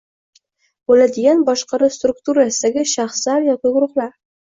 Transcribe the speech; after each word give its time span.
bo‘ladigan 0.91 1.43
boshqaruv 1.49 1.91
strukturasidagi 1.95 2.87
shaxslar 2.93 3.45
yoki 3.49 3.73
guruhlar 3.77 4.09